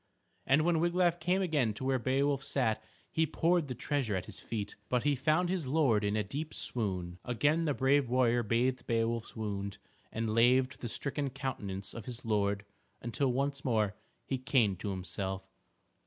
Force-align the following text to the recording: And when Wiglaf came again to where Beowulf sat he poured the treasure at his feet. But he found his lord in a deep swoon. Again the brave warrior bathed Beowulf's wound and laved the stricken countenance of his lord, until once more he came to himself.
And 0.47 0.63
when 0.65 0.79
Wiglaf 0.79 1.19
came 1.19 1.43
again 1.43 1.75
to 1.75 1.83
where 1.85 1.99
Beowulf 1.99 2.43
sat 2.43 2.83
he 3.11 3.27
poured 3.27 3.67
the 3.67 3.75
treasure 3.75 4.15
at 4.15 4.25
his 4.25 4.39
feet. 4.39 4.75
But 4.89 5.03
he 5.03 5.15
found 5.15 5.49
his 5.49 5.67
lord 5.67 6.03
in 6.03 6.15
a 6.15 6.23
deep 6.23 6.55
swoon. 6.55 7.19
Again 7.23 7.65
the 7.65 7.75
brave 7.75 8.09
warrior 8.09 8.41
bathed 8.41 8.87
Beowulf's 8.87 9.35
wound 9.35 9.77
and 10.11 10.33
laved 10.33 10.81
the 10.81 10.89
stricken 10.89 11.29
countenance 11.29 11.93
of 11.93 12.05
his 12.05 12.25
lord, 12.25 12.65
until 12.99 13.31
once 13.31 13.63
more 13.63 13.93
he 14.25 14.39
came 14.39 14.75
to 14.77 14.89
himself. 14.89 15.43